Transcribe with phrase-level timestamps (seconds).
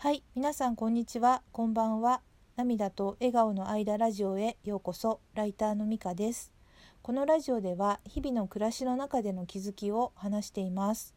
[0.00, 2.20] はい、皆さんこんにちは、こんばんは。
[2.54, 5.18] 涙と笑顔の間ラジオへようこそ。
[5.34, 6.52] ライターのみかです。
[7.02, 11.16] このラジオでは日々の暮らしの中での気づきを話しています。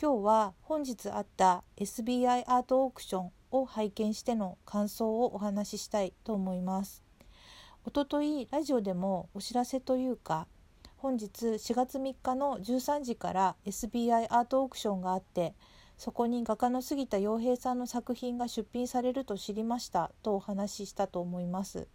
[0.00, 7.02] 今日は本日あった SBI アートオークションを拝見しての感想をお話ししたいと思います。
[7.84, 10.46] おとといラジオでもお知らせというか
[10.96, 15.52] 本日4月3日の13時から SBI アートオークションがあって
[15.98, 21.88] そこに画家の杉田洋平さんの作品が出品されると知りましたとお話ししたと思います。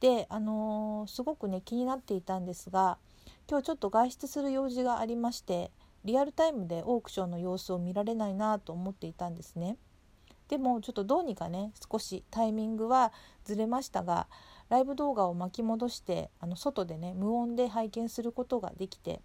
[0.00, 2.98] で、あのーすごくね気になっていたんですが
[3.48, 5.70] 今日ちょっと外出する用事がありまして
[6.04, 9.76] リアルタイムでオークションの様子を見られないなと思っていたんですね。
[10.48, 13.12] でもちょっとどうにかね少しタイミングは
[13.44, 14.26] ずれましたが
[14.68, 19.20] ライブ動画を巻き戻してあの外でね無音で拝見することができて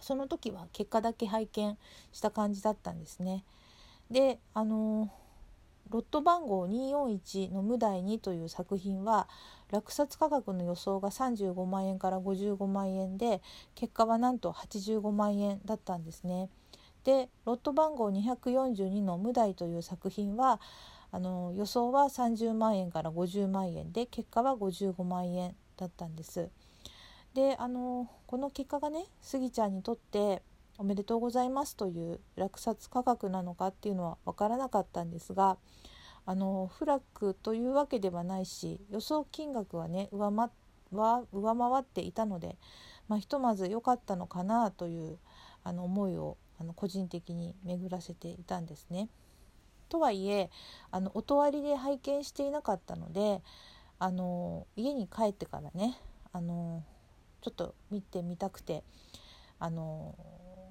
[0.00, 1.78] その時は結果だけ拝見
[2.12, 3.44] した感じだったんですね。
[4.10, 5.10] であの
[5.90, 9.28] ロット番号241の「無題に」という作品は
[9.70, 13.42] 落札価格の予想が35万円から55万円で
[13.74, 16.48] 結果はなんと85万円だったんですね。
[17.04, 20.60] でロット番号242の「無題」という作品は
[21.12, 26.50] あの予想は30万円から50万円で結果は55万円だったんです。
[27.34, 30.42] であのこの結果がねスギちゃんにとって
[30.78, 35.58] おめでとうございますという落札価格なのかっていうのは分からなかったんですが
[36.26, 40.48] あのフラッグというわけではないし予想金額はね上回
[41.80, 42.56] っていたので、
[43.08, 45.18] まあ、ひとまず良かったのかなという
[45.64, 49.08] あの思いをあの個人的に巡らせていたんですね。
[49.88, 50.50] とはいえ
[50.90, 53.42] あの音割りで拝見していなかったので
[53.98, 55.98] あの家に帰ってからね
[56.32, 56.84] あの
[57.40, 58.84] ちょっと見てみたくて
[59.58, 60.14] あの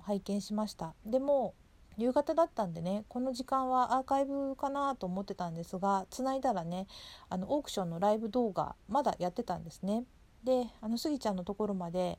[0.03, 0.93] 拝見しました。
[1.05, 1.53] でも
[1.97, 6.87] 夕方だったんでねこの時間はアーカイブかなと思ってたんですがつないだらね
[7.27, 10.05] あのオークションのライブ動画まだやってたんですね。
[10.43, 12.17] であのスギちゃんのところまで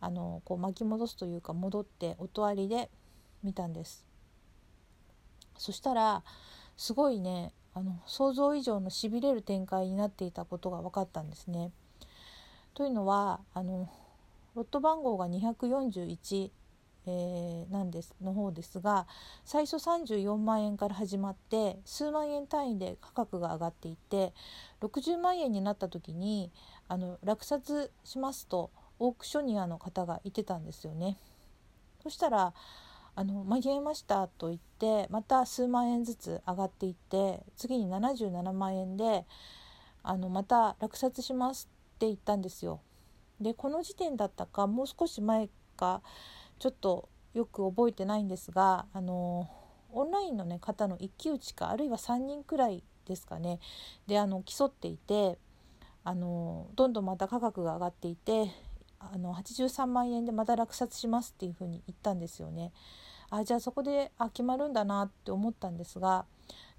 [0.00, 2.90] あのこう巻き戻すというか戻って音ありで
[3.44, 4.04] 見たんです。
[5.56, 6.24] そしたら
[6.76, 11.70] すごいねあの想像以上のしびれる展開になっていたことが分かったんですね。
[12.74, 13.88] というのはあの
[14.56, 16.50] ロット番号が241、
[17.06, 19.06] えーなんですの方ですが
[19.44, 24.32] 最初34万円から始まって数万円単位で価格が上がっていて
[24.80, 26.50] 60万円になった時に
[26.88, 31.16] あの落札しますとオークショニアの方がいてたんですよね。
[32.02, 32.54] そしたら
[33.16, 39.24] あの間に合いましたと言ってまた数万円ずつ上がっていって次に77万円で
[40.02, 42.80] あのまた落札しますって言ったんですよ。
[43.40, 46.02] でこの時点だったかもう少し前か
[46.58, 49.48] ちょっとよく覚えてないんですがあの
[49.92, 53.58] オンラインの、ね、方の一騎打ちかあるいは3人くらいですかね
[54.06, 55.38] であの競っていて
[56.04, 58.50] あのどんどんまた価格が上がっていて
[58.98, 62.72] あの83万円でまた落札しますっていうふうに言ったんですよね。
[63.30, 66.24] あじゃあそこであ決まるんだなって思ったんですが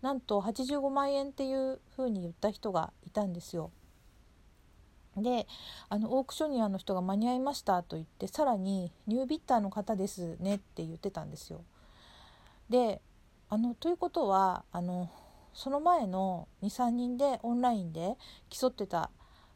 [0.02, 3.72] なんと85万円っていうふうに言った人がいたんですよ。
[5.18, 5.48] で
[5.90, 11.64] あのオークショニアの人が間に合いましたと言ってさらにニュービッターの方ですねって言ってたんですよ。
[12.70, 13.02] で
[13.50, 15.10] あのということはあの
[15.54, 18.16] その前の23人でオンラインで
[18.50, 19.10] 競ってた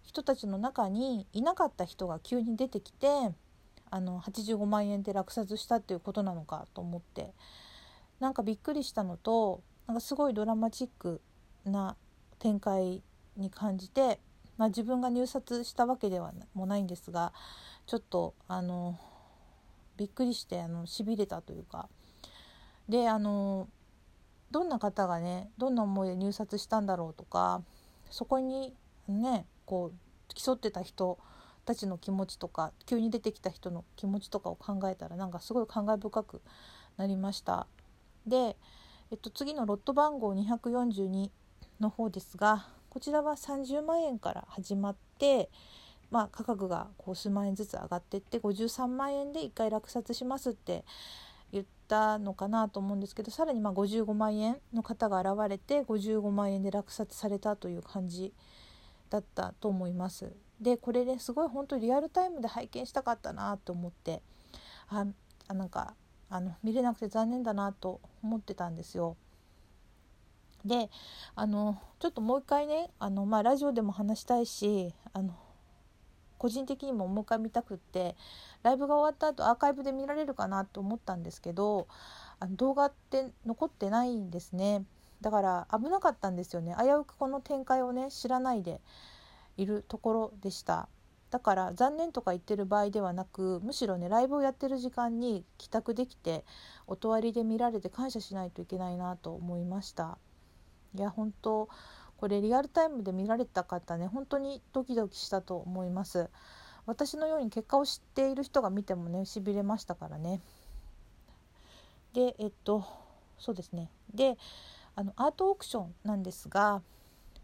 [0.04, 3.08] 人たちの中にいなかった人が急に出てきて
[3.92, 7.32] あの85万円で落札したっていうことなのかと思って
[8.20, 11.22] なんかびっくりしたのとなんかすごいドラマチック
[11.66, 11.96] な
[12.38, 13.02] 展開
[13.38, 14.20] に感じて、
[14.60, 17.32] まあ、自分が入札したわけではもないんですが
[17.88, 19.00] ちょっとあの
[19.96, 21.88] びっくりしてあの痺れたというか
[22.90, 23.70] であの
[24.52, 27.62] どんな方がねどんな思いで入札したんだろうとか
[28.10, 28.74] そこに
[29.08, 31.18] ねこう競ってた人
[31.64, 36.42] たちの気持ちとか急に出てきた人の気持ちとかを考えたらなんかすごい感慨深く
[36.98, 37.68] なりました。
[38.28, 38.58] で、
[39.12, 41.30] えっと、次のロット番号242
[41.80, 45.50] の方ですがこちらは30万円から始まって、
[46.12, 50.84] まあ、価格がこう数万円ずつ上がっていって53万円で1回落札しますって
[51.52, 58.34] 言ったのかなと思うんですけどさらにまあ55万円の方が現れて55万円で落札されたという感じ
[59.10, 60.32] だったと思います。
[60.60, 64.22] でこれねすごい本当リアルタイムで拝見したかったなと思って
[64.90, 65.06] あ
[65.48, 65.94] あなんか
[66.30, 69.16] あの見れなくて残念だなと思ってたんですよ。
[70.66, 70.90] で
[71.36, 75.34] あのちょっともう一回ねあの、まあ、ラジオでも話したいしあの
[76.38, 78.16] 個人的にももう一回見たくって
[78.64, 81.88] ライブが終わった後アーカイブで見られるかなと思ったんですけど
[82.40, 84.86] あの動画って残ってないんですね。
[85.22, 86.74] だから危なかったんですよね。
[86.80, 88.80] 危うくこの展開をね知らないで
[89.58, 90.88] いるところでした。
[91.30, 96.44] だから残念とか言ってる場合ではなくむしろねライブをやってる時間に帰宅できて
[96.88, 100.18] 音割りで見られて感謝しないといけないなと思いました。
[100.96, 101.70] いや本当
[102.18, 106.30] これリアルタイムで見られた方ね本当にドキドキしたと思います。
[106.86, 110.42] 私のように結果を知っている人が見てもねしびれましたからね。
[112.14, 112.84] でえっと
[113.38, 113.90] そうですね。
[114.14, 114.38] で
[114.96, 116.82] あのアートオークションなんですが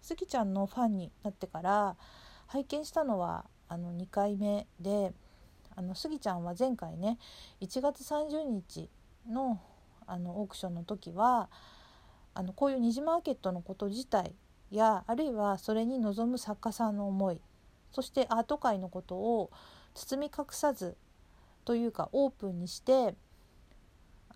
[0.02, 1.96] スギちゃんのファンになってから
[2.48, 5.14] 拝見したのはあの2回目で
[5.76, 7.18] あのスギちゃんは前回ね
[7.62, 8.90] 1月30日
[9.30, 9.62] の
[10.08, 11.50] あのオークションの時は
[12.36, 14.36] あのこういう虹マーケットのこと自体
[14.70, 17.42] やあるいはそれに臨む作家さんの思い
[17.92, 19.52] そしてアート界のことを
[19.94, 20.98] 包み隠さず
[21.64, 23.16] というかオープンにして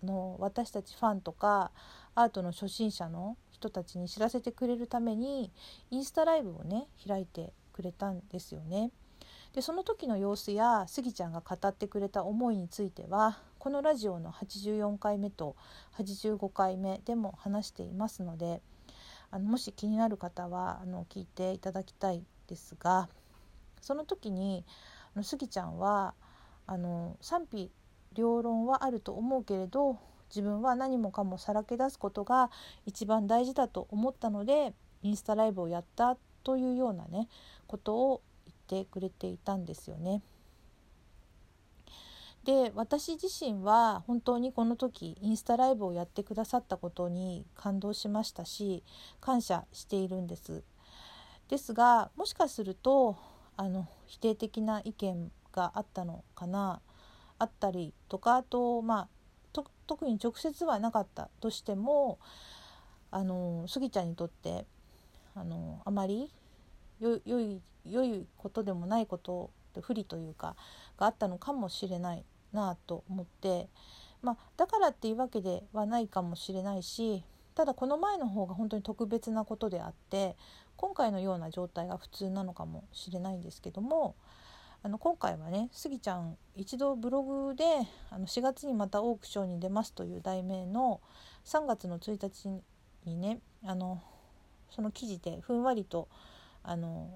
[0.02, 1.70] あの私たちファンとか
[2.14, 5.52] アートの初心者の人たちに知らせてくれるために
[5.90, 8.90] インスタライブをね開いてくれたんですよね。
[9.52, 15.54] でその時の様子やスギちゃんが語ってくれた思いについてはこのラジオの84回目と
[15.98, 18.62] 85回目でも話していますので
[19.30, 23.10] あのもし気になる方はあの聞いていただきたいですが
[23.82, 24.64] その時に
[25.14, 26.14] あのスギちゃんは
[26.66, 27.70] あの賛否
[28.14, 29.98] 両論はあると思うけれど
[30.30, 32.50] 自分は何もかもさらけ出すことが
[32.86, 34.72] 一番大事だと思ったので
[35.02, 37.28] インスタライブをやったというようなね
[37.66, 38.22] ことを
[38.70, 40.22] 言ってくれていたんですよね。
[42.50, 48.82] で私自身は本当にこの時インスタライブをやってくださったことに感動しましたし
[49.20, 50.64] 感謝しているんです。
[51.48, 53.16] ですがもしかすると
[53.56, 56.80] あの否定的な意見があったのかな
[57.38, 59.06] あったりとかあとま
[59.54, 62.18] あ特に直接はなかったとしても
[63.12, 64.66] あのスギちゃんにとって
[65.36, 66.32] あのあまり
[66.98, 69.52] 良いいことでもないこと
[69.82, 70.56] 不利というか
[70.98, 73.68] があったのかもしれないなと思って、
[74.22, 77.24] まあ、だからっていうわけではないかもしれないし
[77.54, 80.36] ただこの前の方が本当に特別なことであって
[80.76, 84.14] 今回のような状態が普通なのかもしれないんですけども
[84.82, 87.64] あの今回はねスギちゃん一度ブログで
[88.10, 91.00] あの4月にまたオークションに出ますという題名の
[91.44, 92.48] 3月の1日
[93.04, 94.00] にねあの
[94.70, 96.08] その記事でふんわりと
[96.62, 97.10] あの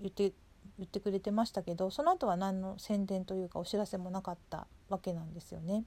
[0.00, 0.32] 言って
[0.78, 5.84] 言ってくれてましたけどその後は何の宣伝というかお知らせもなかったわけなんですよね。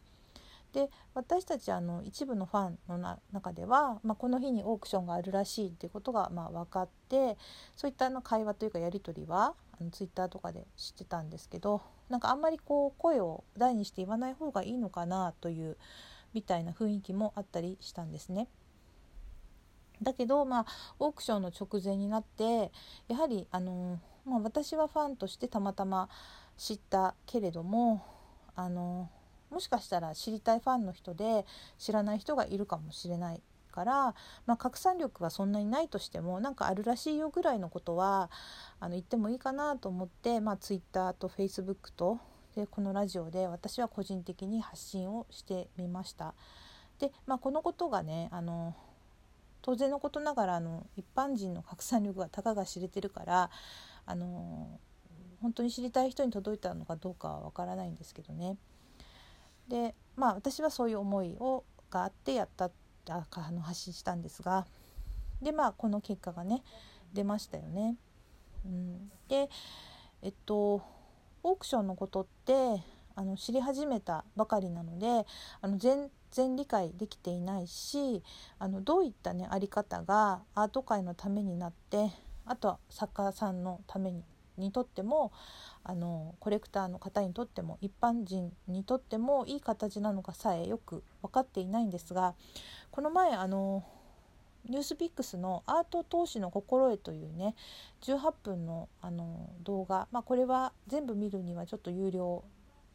[0.73, 7.37] で私たちあの一部のファンの中では、まあ、この日にオークションがあるらしいっていうことがまあ分かって
[7.75, 15.77] そういったの会話というかやり取りはあのツイッターとかで知ってたんですけどなんかあんまりこう声を大にして言わない方がいいのかなという
[16.33, 18.47] みたいな雰囲気もあったりしたんですね。
[20.01, 20.65] だけど、まあ、
[20.99, 22.71] オークションの直前になって
[23.07, 26.09] やはり、あのまあ、私はファンとしてたまたま
[26.57, 28.03] 知ったけれども、
[28.55, 29.09] あの
[29.49, 31.45] もしかしたら知りたいファンの人で
[31.77, 33.41] 知らない人がいるかもしれない
[33.71, 34.15] から、
[34.45, 38.29] まあ、拡散力はそんなにないとしてもなんかあるらしいよぐらいのことは
[38.79, 42.19] あの言ってもいいかなと思って、まあ、Twitter と Facebook と
[42.55, 46.35] でこのラジオで私は個人的に発信をしてみました。
[46.99, 48.75] で、まあ、このことがねあの
[49.63, 53.49] 当然のことながらあの一般人の拡散力がたかが知れてるから
[54.05, 54.79] あの
[55.41, 58.57] 本当に知りたい人に届いたのかどうかはわからないんですけどね。
[59.67, 62.71] でまあ私はそういう思いをがあってやった
[63.09, 64.65] ああの発信したんですが
[65.41, 66.63] でまあこの結果がね
[67.13, 67.95] 出ましたよね。
[68.65, 69.49] うん、で
[70.21, 70.81] えっと
[71.43, 72.81] オークションのことって
[73.15, 75.25] あの知り始めたばかりなので
[75.61, 78.23] あの全然理解できていないし
[78.57, 82.09] あのどういったねあり方がアート界のためになって
[82.45, 84.23] あとは作家さんのために
[84.57, 85.31] にとっても
[85.83, 92.35] あのコレクターの方にとっても一般人にとってもいい形なのかさえよく分かっていないんですが
[92.91, 93.83] この前あの
[94.69, 97.55] ニュースピックスの「アート投資の心得」というね
[98.01, 102.43] 18分のあの動画、まあ、これは全部見るにはちょっと有料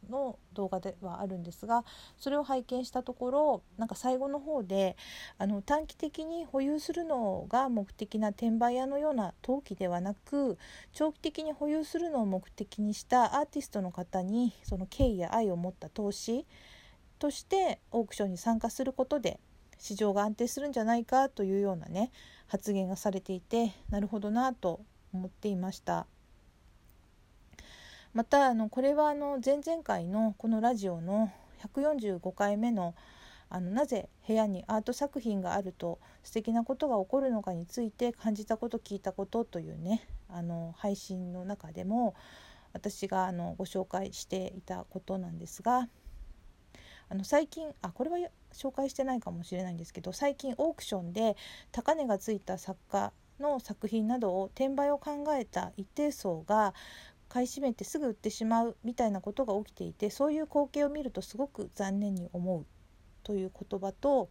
[0.09, 1.83] の動画ではあるんですが
[2.17, 4.95] それを拝見したところなんか最後の方で
[5.37, 10.57] あの短期的に保有するのが目的な転売屋のような投機ではなく
[10.93, 16.45] 長期的に保有するのを目的にしたアーティストの方にその敬意や愛を持った投資
[17.19, 19.39] としてオークションに参加することで
[19.77, 22.11] 市場が安定するんじゃないかというようなね
[22.47, 24.81] 発言がされていてなるほどなと
[25.13, 26.05] 思っていました。
[28.13, 31.31] またあのこれはあの前々回のこのラジオの
[31.63, 32.95] 145回目の
[33.51, 42.13] あのなぜ部屋にアート作品があると素敵なことが起こるのかについて感じたこと聞いたことというねあの配信の中でも
[42.73, 45.87] 私があのご紹介していたことなんですが
[47.09, 48.17] あの最近あこれは
[48.53, 51.35] 紹介してないかもしれないんですけど最近オークションで
[51.71, 56.75] 高値がついた作家の作品などを転売を考えた一定層が
[57.29, 62.65] 買い占めてすぐ売ってしまうみたいなことが起きていてそういう光景を見るとすごく残念に思う
[63.23, 64.29] という言葉と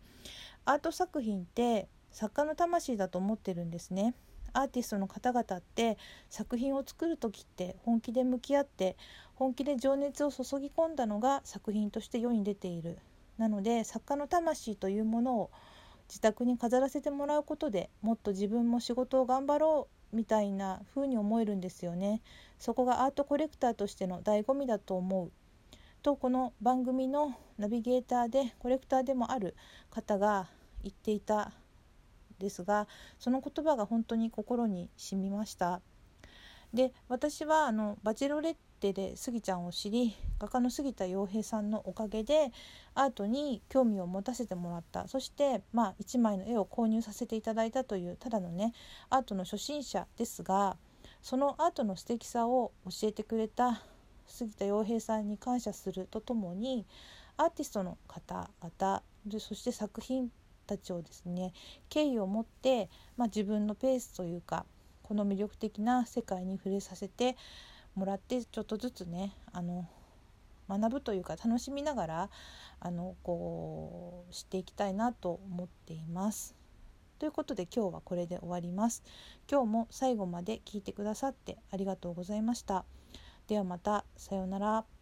[0.64, 4.14] アート作品って作家の魂だと思ってるんですね。
[4.52, 5.99] アーティストの方々って
[6.31, 8.97] 作品を作る時って本気で向き合って
[9.35, 12.99] 本気で情熱を注ぎ込んだのが作品として世に出ている
[13.37, 15.50] なので作家の魂というものを
[16.09, 22.23] 自宅に飾らせてもらうことでもっと自分も仕事を頑張ろうみたいな風に思えるんですよね。
[22.59, 25.31] そこがアートコレクターとしての醍醐味だと思う。
[26.03, 29.55] とこの番組のナビゲーターでコレクターでもある
[29.91, 30.49] 方が
[30.83, 31.53] 言っていた
[32.38, 32.87] ですが
[33.19, 35.81] その言葉が本当に心に染みました。
[36.73, 42.52] で私はあのバチェロレッテでスギちゃんを知り画家の杉田洋平さんのおかげで
[42.94, 45.08] アートに興味を持たせてもらった。
[45.08, 48.73] そしてまあ1枚の絵を購入させていただいたというただのね
[49.11, 50.76] アートの初心者ですが
[51.23, 53.82] そのアートの素敵さを教えてくれた
[54.26, 56.87] 杉田洋平さんに感謝するとともに
[57.37, 59.02] アーティストの方々
[59.38, 60.30] そして作品
[60.66, 61.52] たちをですね
[61.88, 64.64] 敬意を持って、まあ、自分のペースというか
[65.02, 67.37] この魅力的な世界に触れさせて
[67.99, 69.87] もらってちょっとずつねあの
[70.69, 72.31] 学ぶというか楽しみながら
[72.81, 76.55] あのこうしていきたいなと思っています。
[77.19, 79.02] ということで今日はこれで終わります。
[79.50, 82.85] 今日も最後まで聞いてくださってありがとうございました。
[83.49, 84.98] ではまたさようなら。